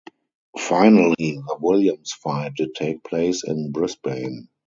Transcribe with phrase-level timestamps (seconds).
[0.57, 4.49] Finally the Williams fight did take place in Brisbane.